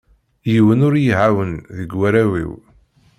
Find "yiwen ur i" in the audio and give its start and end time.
0.51-1.01